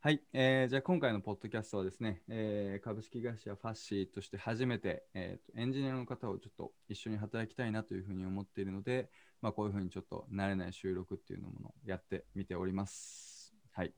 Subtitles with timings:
[0.00, 9.10] はい、えーじゃあ今回のポッドキャストはですね、えー株式会社ファッシーとして初めて、えーエンジニアの方をちょっと一緒に働きたいなというふうに思っているので、
[9.42, 13.56] まあ、こういうふうにちょっと慣れない収録っていうのものをやってみております。
[13.72, 13.92] はい。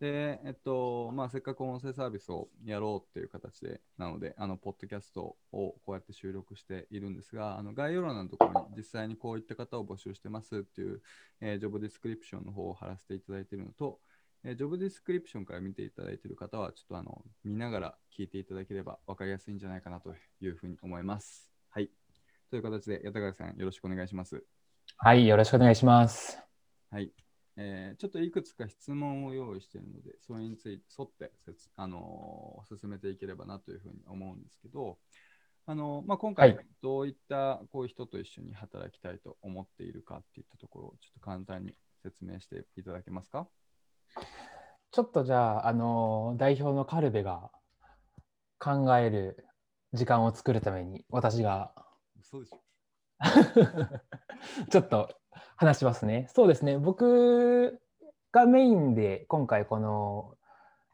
[0.00, 11.02] で、えっと、まあ、せっかく音声サービスをやろうっていう形で、なので、あの、ポッドキャストをこうやって収録しているんですが、あの概要欄のところに実際にこういった方を募集してますっていう、
[11.40, 14.00] えージョブディスクリプションの方を貼らせていただいているのと、
[14.46, 21.50] えージョブディスクリプションから見ていただいている方は、ちょっとあの見ながら聞いていただければ分かりやすいんじゃないかなというふうに思います。
[21.70, 21.90] はい。
[22.50, 24.44] という形で、八高さん、よろしくお願いします。
[24.98, 26.38] はい、よろしくお願いします。
[26.90, 27.10] はい。
[27.56, 34.98] えーちょっといくつか質問を用意しているので、それについて沿って説、あのー進めていければなというふうに思うんですけど、
[35.66, 43.48] あのーまあ、今回はいどういったこういう人と一緒に働きたいと思っているかっていったところをちょっと簡単に説明していただけますか？
[44.90, 47.50] ちょっとじゃあ、あの代表のカルベが
[48.58, 49.44] 考える
[49.92, 51.72] 時間を作るために、私が
[52.20, 52.60] 嘘でしょ
[54.70, 55.08] ちょっと
[55.56, 56.28] 話しますね。
[56.32, 57.80] そうですね、僕
[58.32, 60.36] がメインで今回この、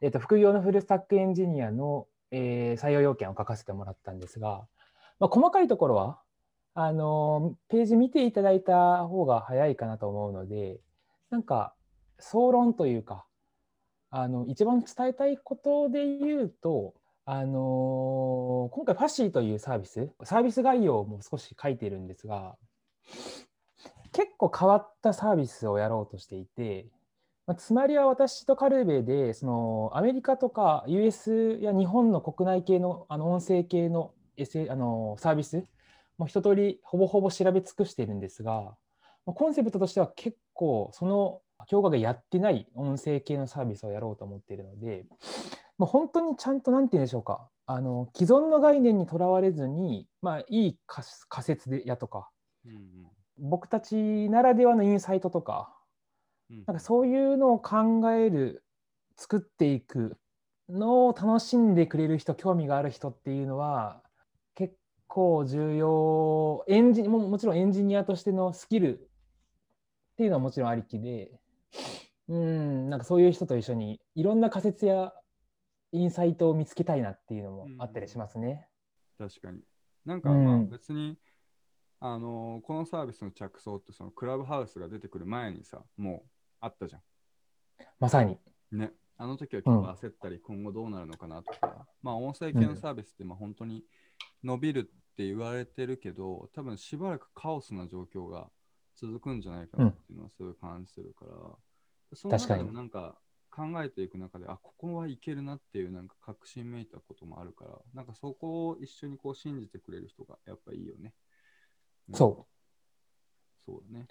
[0.01, 4.67] えー、と副業のフルスタックエンジニアの、えー採用要件を書かせてもらったんですが、
[5.19, 6.21] まあ、細かいところは
[6.73, 10.79] あのページ見ていただいた方が早いかなと思うので、
[11.29, 11.75] なんか
[12.21, 13.25] 総論というか、
[14.09, 16.93] あの一番伝えたいことで言うと、
[17.25, 22.55] あの今回ファッシーというサービス、サービス概要も少し書いてるんですが、
[24.11, 26.87] 結構変わったサービスをやろうとしていて、
[27.47, 35.65] まあつまりは私とカルベでそのアメリカとか US や日本の国内系のあの音声系の SA あのサービス
[36.17, 38.75] もう一通りほぼほぼ調べ尽くしているんですが、
[39.25, 45.05] まコンセプトとしては結構その評価がやってない音声系のサービスをやろうと思っているので、
[45.77, 52.29] もう本当にちゃんと何て言うんでしょうか、あの既存の概念にとらわれずに、まあ、いい仮仮説でやとか、
[52.65, 53.95] うん僕たち
[54.29, 55.73] ならではのインサイトとか、
[56.49, 56.63] うんうん。
[56.67, 58.63] なんかそういうのを考える、
[59.17, 60.17] 作っていく
[60.69, 64.03] のを楽しんでくれる人、興味がある人っていうのは、
[64.55, 64.75] 結
[65.07, 69.03] 構重要、エンジももちろんエンジニアとしてのスキルっ
[70.17, 71.40] ていうのはもちろんありきで、
[72.27, 75.13] うん、なんかそういう人と一緒にいろんな仮説や
[75.91, 78.67] インサイトを見つけたいなっていうのもあったりしますね。
[79.17, 79.59] 確かに。
[80.05, 81.17] なんかうんまあ別に、
[81.99, 86.29] あのーこのサービスの着想ってそのクラブハウスが出てくる前にさ、もう
[86.61, 86.99] あったじゃ
[87.99, 88.37] まさに。
[88.71, 88.77] ん。
[88.77, 88.91] ね。
[89.17, 93.83] あの時は結構焦ったり、今後どうなるのかなとか、まあ音声系のサービスってまあ本当に
[94.43, 94.83] 伸びるっ
[95.15, 98.49] て言われてるけど、多分しばらくカオスな状況が
[99.01, 101.31] 続くんじゃないかなっていうのはすごい感じてるから、
[102.13, 103.17] その中でも確かになんか
[103.49, 111.13] 考えていく中で、あ、ここはいけるなっていうなんか確信めいたこともあるから、なんかそこを一緒にこう信じてくれる人がやっぱいいよね。
[112.09, 112.51] うんそう。
[113.65, 114.07] そうだね。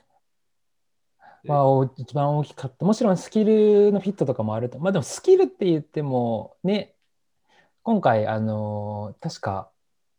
[1.43, 2.85] でまあ、お一番大きかった。
[2.85, 4.79] もちろんスキルのフィットとかもあると。
[4.79, 6.95] まあでもスキルって言っても、ね、
[7.83, 9.71] 今回、あのー確か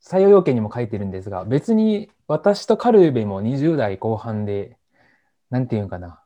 [0.04, 4.78] 採用要件にも書いてるんですが、別に私とカルベも20代後半で、
[5.50, 6.22] なんていうんかな、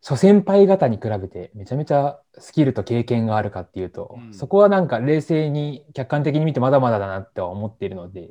[0.00, 8.30] 諸先輩方に比べてめちゃめちゃスキルと経験があるかっていうと、うんそこはなんか冷静に客観的に見てまだまだだなっては思っているので、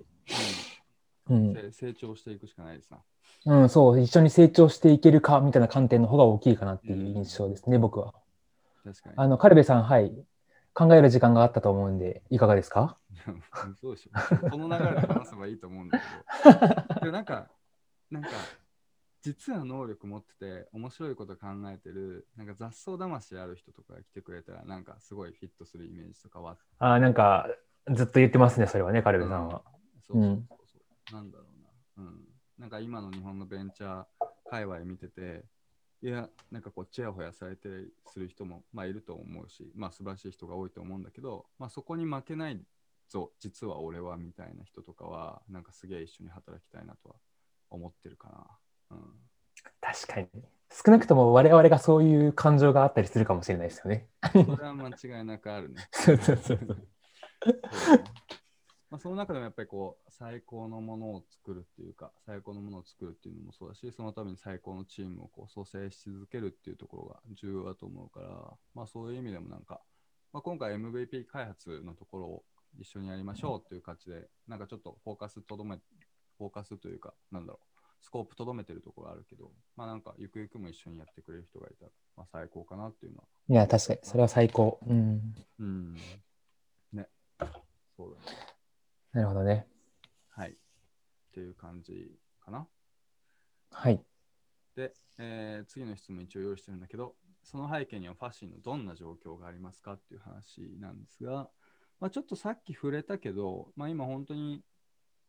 [1.29, 2.97] ううんん、せ成長していくしかないですな。
[3.45, 8.13] うん、そう、一緒に成長していけるかみたいな観点の方が大きいかなっていう印象ですね、僕は。
[8.83, 9.15] 確かに。
[9.17, 10.11] あの、カルベさん、はい、
[10.73, 12.98] 考える時間があったと思うんで、いかがですか？
[13.79, 14.49] そうでしょ。
[14.49, 16.99] こ の流れで話せばいいと思うんだけど。
[17.01, 17.49] でもなんか、
[18.09, 18.29] なんか、
[19.21, 27.47] 実は能力持ってて、面白いこと考えてる、なんか雑草魂ある人とかが来てくれたら、なんかすごいフィットするイメージとかはああーなんか、
[27.91, 29.63] ずっと言ってますね、それはね、カルベさんは。
[30.01, 30.79] そうそうそ
[31.11, 31.13] う。
[31.13, 31.45] なんだろ
[31.97, 32.05] うな。
[32.05, 32.27] うん。
[32.57, 34.05] なんか今の日本のベンチャー
[34.49, 35.45] 界隈見てて、
[36.01, 37.67] いや、なんかこう、チヤホヤされて
[38.07, 42.61] する人も、まあ、いると思うし、まあ、素晴らしい人が多いと思うんだけど、まあ、そこに負けない
[43.09, 47.15] ぞ、実は俺はみたいな人とかは、なんかすげえ一緒に働きたいなとは
[47.69, 48.97] 思ってるかな。
[48.97, 49.13] うん。
[49.81, 50.27] 確かに。
[50.71, 54.07] 少なくとも我々がそういう感情があったりするかもしれないですよね。
[54.31, 55.87] それは間違いなくあるね。
[55.91, 56.65] そうそうそうそう。
[56.65, 56.87] そうだね
[58.89, 68.29] まあ、その中でもやっぱりこう最高のものを作るっていうか最高のものを作るっていうのもそうだしそのために最高のチームをこう蘇生し続けるっていうところが重要だと思うから、
[68.73, 69.81] まあ、そういう意味でもなんか、
[70.33, 72.43] まあ、今回 MVP 開発のところを
[72.79, 75.77] 一緒にやりましょうっていう感じでなんかちょっとフォーカスとどめ
[76.37, 77.69] フォーカスというかなんだろう
[78.01, 83.23] スコープとどめてるところあるけど、まあなんかゆくゆくも一緒にやってくれる人がいたら、まあ最高かなっていうのは。
[83.49, 84.79] いや、確かに、それは最高。
[84.87, 85.35] うん。
[85.59, 85.95] うん。
[86.93, 87.07] ね。
[87.97, 88.37] そうだね。
[89.11, 89.67] なるほどね。
[90.29, 90.51] はい。
[90.51, 90.55] っ
[91.33, 92.67] ていう感じかな。
[93.71, 94.01] はい。
[94.75, 101.49] で、えー次の質問一応用意してるんだけど、その背景にはファッションのどんな状況がありますかっていう話なんですが、
[101.99, 104.61] まあ、ちょっとさっき触れたけど、まあ、今本当に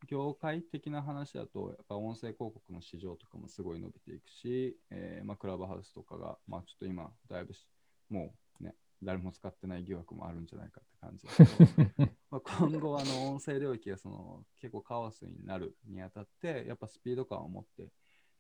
[0.09, 7.67] 業界的な話だと、やっぱ音声広告の市場とかもすごい伸びていくし、えーまあ、クラブハウスとかが、まあ、ちょっと今、だいぶし
[8.11, 17.91] もうね、誰も使ってない疑惑もあるんじゃないかって感じだけど、 まあ今後あの音声領域がその結構カオスになるにあたってやっぱスピード感を持って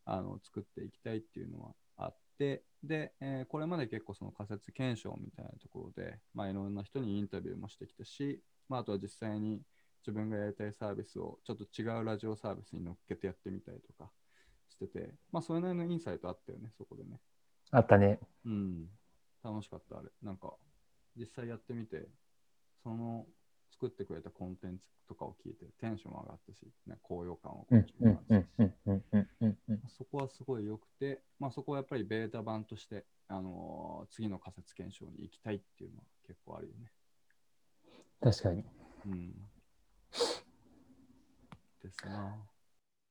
[0.04, 9.60] あの作っていきたいっていうのはあってで、えーこれまで結構その仮説検証みたいなところで、まあ、いろんな人にインタビューもしてきたし、まあ、あとは実際に
[10.00, 14.10] 自分がやりたいサービスをちょっと違うラジオサービスに乗っけてやってみたりとか
[14.70, 17.20] してて、まあ、それなりのインサイトあったよねそこでね。
[17.70, 18.18] あったね。
[18.46, 18.86] うん、
[19.44, 20.08] 楽しかった、あれ。
[20.22, 20.54] なんか、
[21.16, 22.08] 実際やってみて、
[22.82, 23.26] その
[23.80, 29.80] 作ってくれたコンテンツとかを聞いて、テンション上がったし、ね、高揚感をうん感じるうんうんうんうんうんうん。
[29.88, 36.92] そこはすごい良くて、まあ、そこはやっぱりベータ版として、あのー次の仮説検証に行きたいっていうのは結構あるよね。
[38.20, 38.64] 確かに。
[39.06, 39.32] うん。
[41.82, 42.36] ですな。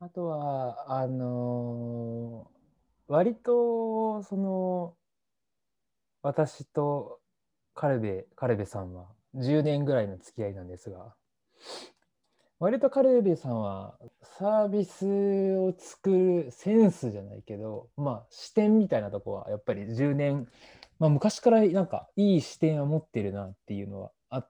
[0.01, 2.59] あとは、あのー
[3.11, 4.95] 割と、その、
[6.21, 7.19] 私と
[7.73, 11.13] カルベ、カルベさんは10年ぐらいの付き合いなんですが、
[12.59, 15.05] 割とカルベさんはサービス
[15.57, 20.47] を作るセンスじゃないけど、まあ視点みたいなとこはやっぱり10年、
[20.99, 24.49] まあ昔からなんかいい視点を持ってるなっていうのはあっ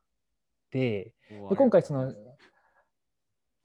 [0.72, 1.14] て、
[1.50, 2.14] で今回その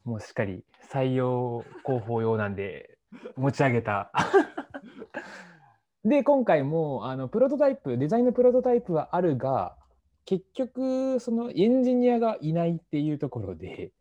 [0.05, 0.63] もうしっかり
[0.93, 2.99] 採用広報用なんで
[3.37, 4.13] 持ち上げた。
[6.05, 9.75] で今回もあのプロトタイプデザインのプロトタイプはあるが
[10.25, 13.93] 結局そのエンジニアがいないっていうところで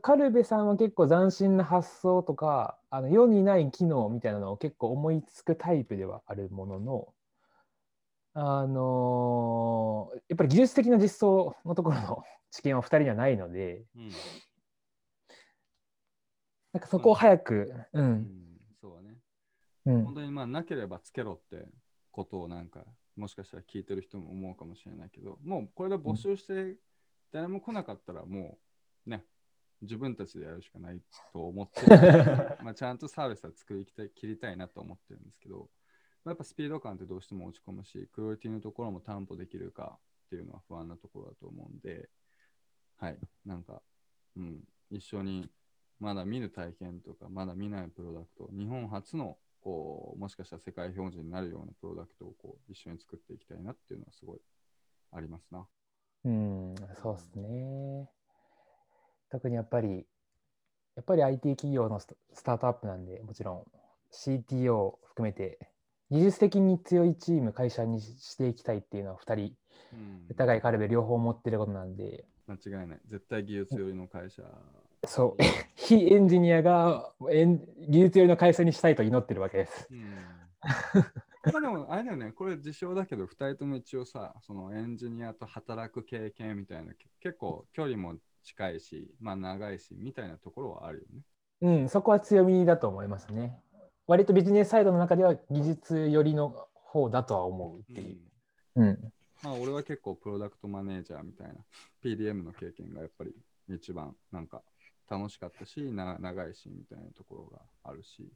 [0.00, 7.14] カルベさんは結構斬新な発想とかあの世にない機能みたいなのを結構思いつくタイプではあるものの
[8.34, 14.02] あのーやっぱり技術的な実装のところの 知見は2人にはないのでうん。
[14.02, 14.10] うん
[16.72, 18.26] なんかそこを早く、う、うんん、
[18.80, 19.18] そうだね。
[19.84, 21.66] うん本当にまあなければつけろって
[22.10, 22.86] ことをなんか
[23.16, 26.76] もしかしたら聞いてる人も思うかもしれないけどもうこれで募集して
[27.32, 28.58] 誰も来なかったらも
[29.06, 29.24] うね
[29.82, 31.00] 自分たちでやるしかない
[31.32, 31.88] と思ってる
[32.62, 35.70] まあちゃんとサービスは作りきたい切りたいなと思ってるんですけど
[36.24, 42.08] まあやっぱスピード感ってどうしても落ち込むしクオリティのところも担保できるかっていうのは不安なところだと思うんで
[43.02, 43.18] はい。
[43.44, 43.82] なんか
[44.36, 44.64] うん。
[44.90, 45.50] 一緒に
[45.98, 54.40] まだ見ぬ体験とか、まだ見ないプロダクト、日本初のこうもしかしたら世界標準になるようなプロダクトをこう一緒に作っていきたいなっていうのはすごい
[55.12, 55.66] ありますな。
[56.24, 58.10] うん、そうですね。
[59.30, 60.06] 特にやっぱり、
[60.94, 62.14] やっぱり IT 企業のス
[62.44, 63.64] タートアップなんで、もちろん
[64.12, 65.70] CTO 含めて、
[66.10, 69.56] 技術的に強いチーム、会社にしていきたいっていうのは2人、
[69.94, 73.00] うんお互いカルベ両方持ってることなんで、間違いない。
[73.06, 74.42] 絶対技術寄りの会社。
[75.06, 75.42] そう、
[75.74, 79.88] 非エンジニアがエン技術寄りの会社にしたいと祈ってるわけです。
[79.90, 80.12] うん
[81.44, 91.22] まあでも、あれだよね、これ自称だけど、2人とも一応さ、そのエンジニアと働く経験みたいな、け結構距離も近いし、まあ長いし、みたいなところはあるよね。
[91.62, 93.60] うん、そこは強みだと思いますね。
[94.06, 98.18] 割とビジネスサイドの中では技術寄りの方だとは思うっていう。
[98.76, 99.12] うん。
[99.42, 101.54] まあ俺は結構プロダクトマネージャーみたいな
[102.04, 103.32] PDM の経験がやっぱり
[103.68, 104.62] 一番なんか
[105.12, 108.32] 楽しかったしな長いしみたいなところがあるし、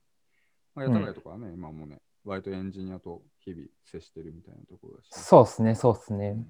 [0.75, 6.29] まあ、やたらいとかはね、今もね割とエンジニアと日々接してるみたいなところだし、そうですね、そうですね。
[6.31, 6.47] うん。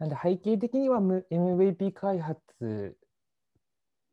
[0.00, 2.96] なんで背景的にはむ MVP 開発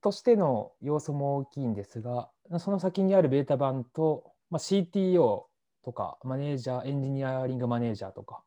[0.02, 5.46] としての要素も大きいんですが、その先にあるベータ版と、まあ、CTO
[5.84, 8.44] とかマネージャー、エンジニアリングマネージャーとか、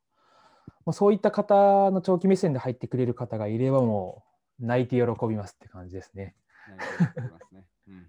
[0.84, 4.27] もうそういった方の長期目線で入ってくれる方がいればもう
[4.60, 6.34] 泣いて喜びますって感じですね。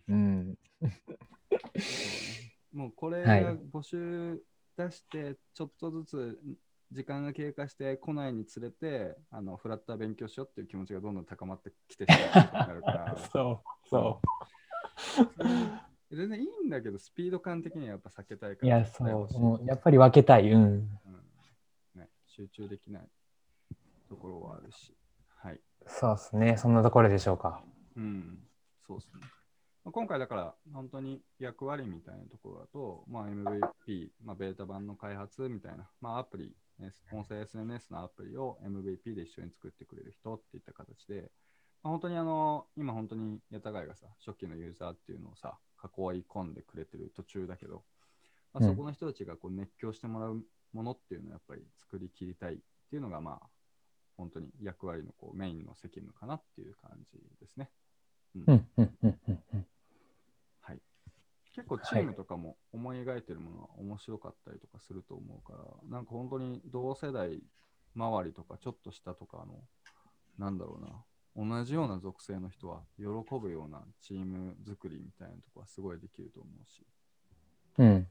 [0.08, 0.58] うん。
[2.74, 3.26] もうこれ
[3.74, 4.42] 募集
[4.78, 6.40] 出してちょっとずつ
[6.92, 13.16] 時間が経過して来ないにつれてあのフラッター勉強しようっていう気持ちがどんどん高まってきてしまうから。
[13.32, 14.22] そう、そ
[16.12, 18.66] 全然いいんだけどスピード感的にはやっぱ避けたいかう。
[18.68, 19.08] いらや、そう、
[19.40, 20.50] もうやっぱり分けたい。
[20.52, 20.62] うん。
[20.64, 20.90] うん。
[21.96, 23.08] ね、集中できない
[24.10, 24.90] ところはあるし。
[24.90, 24.99] はい
[25.90, 26.58] そうですね。
[26.58, 27.62] そんなところでしょうか。
[27.98, 28.40] うん
[28.88, 29.22] そうですね
[29.84, 41.32] まあ今回だから本当に役割みたいなところだと、まあ、MVP、まあ、ベータ版の開発みたいな、まあ、アプリ、え音声 SNS のアプリを MVP で一緒に作ってくれる人っていった形で、
[41.84, 47.84] まあ、本当にあの、今本当にヤタガイがさ、初期のユーザーっていうのをさ、囲い込んでくれてる途中だけど、
[48.54, 50.44] まあ、うんそこの人たちがこう熱狂してもらう
[50.74, 52.58] ものっていうのをやっぱり作り切りたいっ
[52.90, 53.48] ていうのが、まあ、
[54.20, 57.70] 本当に役割のこうメインの責務かなっていう感じですね。
[58.36, 58.44] うん。
[58.48, 59.66] うんうんうんうんうん。
[60.60, 60.82] はい、
[61.56, 67.42] 結構チームとかも思い描いてるものは面白かったりとかすると思うから、なんか本当に同世代
[67.96, 69.64] 周りとかちょっと下とかの、
[70.38, 70.80] なんだろ
[71.38, 73.06] うな、同じような属性の人は喜
[73.40, 76.86] ぶようなチーム作りみたいなとこはすごいできると思うし、
[77.78, 78.08] うん。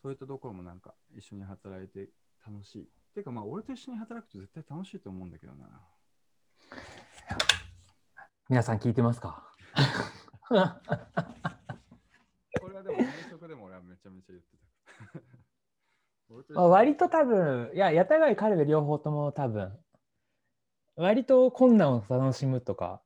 [0.00, 2.08] そういったところもなんか一緒に働いて
[2.46, 2.88] 楽しい。
[3.12, 5.66] ていうかまあ俺と一緒に働くと絶対楽しいと思うんだけどな。
[8.48, 9.44] 皆さん聞いてますか？
[10.48, 10.54] こ
[12.68, 15.20] れはでも転職でも俺はめちゃめちゃ言ってた。
[16.54, 19.76] まあに割と多分、いや、やたがいカルベ両方とも多分、
[20.96, 23.02] 割と困難を楽しむとか、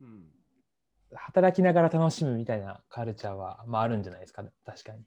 [0.00, 0.32] うん
[1.14, 5.02] 働きながら楽しむみたいなカルチャーは、まあ、あるんじゃないですか、確かに。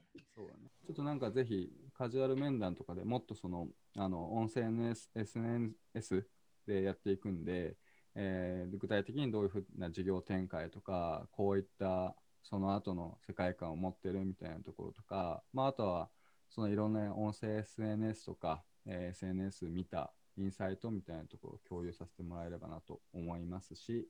[0.86, 6.26] ちょっとなんかぜひカジュアル面談とかでもっとそのあの音声 NS SNS
[6.66, 7.76] でやっていくんで、
[8.14, 16.08] えー具体的にどういうふうな事業展開とか、こういったその後の世界観を持ってるみたいなところとか、まあ、あとは
[16.50, 24.08] そのいろんな音声 SNS とか、えー SNS 見たインサイトみたいなところを共有させてもらえればなと思いますし、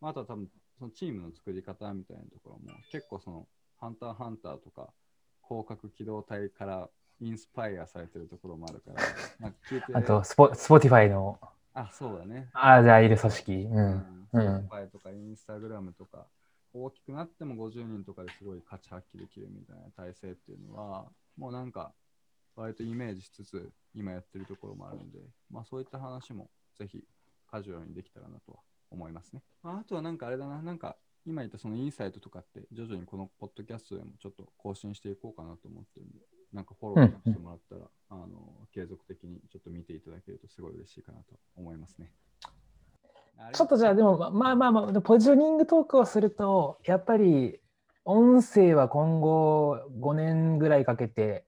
[0.00, 3.46] まあ、あとは多分そのチームの作り方みたいなところも結構その
[3.78, 4.92] ハンターハンターとか
[5.48, 6.88] 攻殻機動隊から
[7.20, 9.02] インスパイアされてるところもあるから、
[9.40, 11.38] なんか聞いてあとスポ、 Spotify の
[11.74, 12.48] あ、そうだね。
[12.52, 13.52] アジャイル組織。
[13.52, 13.68] う。
[13.70, 16.26] うんうんスポティファイとか Instagram とか、
[16.72, 21.92] 大きくなっても50人とかですごい価値発揮できるみたいな体制っていうのは、もうなんか、
[22.56, 25.18] 割とイメージしつつ、今やってるところもあるんで、
[25.50, 26.48] まあそういった話も
[26.78, 27.04] ぜひ
[27.50, 28.58] カジュアルにできたらなとは
[28.90, 29.42] 思いますね。
[29.62, 36.18] まあ、あとはなんかあれだな、なんか今言ったそのインサイトとかって徐々にこのポッドキャストでもちょっと更新していこうかなと思ってるんで、
[36.52, 38.26] なんかフォローしてもらったら、あの
[38.74, 42.12] 継続的にちょっと見ていただけるとすごい嬉しいかなと思いますね。
[43.52, 47.60] ちょっとじゃあ、でも、まあまあまあ、ポジショニングトークをすると、やっぱり、
[48.04, 51.44] 音声は今後5年ぐらいかけて、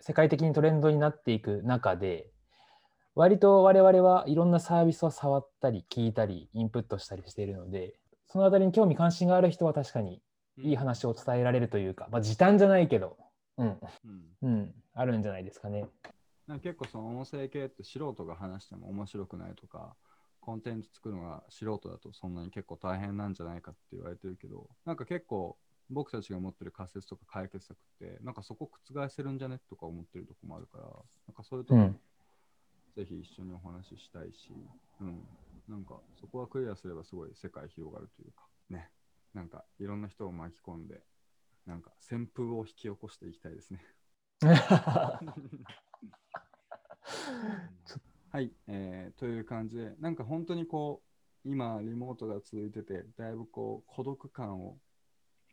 [0.00, 2.28] 世界的にトレンドになっていく中で、
[3.14, 7.94] 割と我々はいろんなサービスを触ったり、聞いたり、インプットしたりしているので、
[8.32, 10.22] そのあたりに興味関心がある人は確かに
[10.56, 13.18] いい話を伝えられるというか、まあ、時短じゃないけど、
[13.58, 14.22] うん、うん。
[14.40, 15.84] うん、あるんじゃないですかね。
[16.46, 19.94] なんか結構その音声系って素人が話しても面白くないとか、
[20.40, 25.58] コンテンツ作るのが素人だとそんなに結構大変なんじゃないかって言われてるけど、なんか結構
[25.90, 32.00] 僕たちが持ってる仮説とか解決策って、なんかそこ覆せるんじゃねとか思ってるとこもあるから、なんかそういうとこもうん。
[32.96, 34.52] ぜひ一緒にお話ししたいし、
[35.00, 35.22] うん、
[35.72, 38.90] なんかそこはクリアすればすごい世界広がるというか、ね、
[39.32, 41.00] なんかいろんな人を巻き込んで、
[41.66, 43.80] なんか旋風を引き起こしていきたいですね。
[48.30, 51.02] はい、えーという感じで、なんか本当にこ
[51.46, 54.78] う、今、リモートが続いてて、だいぶこう、孤独感を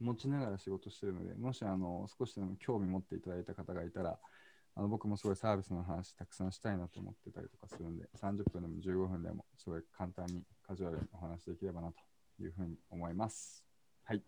[0.01, 4.19] 持ちながら仕事してるので、もしあの少しでも興味持っていただいた方がいたら、
[4.79, 11.95] あの僕もすごいサービスの話たくさんしたいなと思ってたりとかするんで、30分でも15分でもすごい簡単にカジュアルにお話できればなと
[12.41, 13.65] いうふうに思います。
[14.05, 14.19] はい。
[14.19, 14.23] じ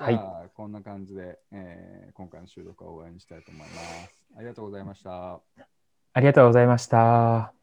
[0.00, 3.76] ゃあ、はいこんな感じで、えー今回の収録は終わりにしたいと思いま
[4.08, 4.24] す。
[4.36, 5.34] ありがとうございました。
[6.12, 7.57] ありがとうございました。